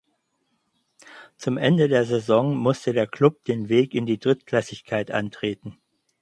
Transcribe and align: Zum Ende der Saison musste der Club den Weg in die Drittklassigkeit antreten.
Zum 1.37 1.59
Ende 1.59 1.87
der 1.87 2.05
Saison 2.05 2.55
musste 2.55 2.91
der 2.91 3.05
Club 3.05 3.45
den 3.45 3.69
Weg 3.69 3.93
in 3.93 4.07
die 4.07 4.17
Drittklassigkeit 4.19 5.11
antreten. 5.11 5.77